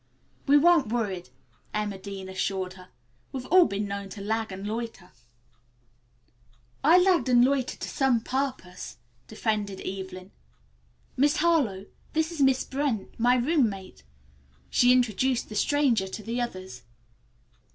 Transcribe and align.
"We 0.47 0.57
weren't 0.57 0.87
worried," 0.87 1.29
Emma 1.75 1.99
Dean 1.99 2.27
assured 2.27 2.73
her. 2.73 2.87
"We've 3.31 3.45
all 3.45 3.65
been 3.65 3.87
known 3.87 4.09
to 4.09 4.21
lag 4.21 4.51
and 4.51 4.65
loiter." 4.65 5.11
"I 6.83 6.97
lagged 6.97 7.29
and 7.29 7.45
loitered 7.45 7.79
to 7.81 7.87
some 7.87 8.19
purpose," 8.21 8.97
defended 9.27 9.79
Evelyn. 9.81 10.31
"Miss 11.15 11.35
Harlowe, 11.35 11.85
this 12.13 12.31
is 12.31 12.41
Miss 12.41 12.63
Brent, 12.63 13.19
my 13.19 13.35
roommate." 13.35 14.01
She 14.71 14.91
introduced 14.91 15.49
the 15.49 15.55
stranger 15.55 16.07
to 16.07 16.23
the 16.23 16.41
others. 16.41 16.81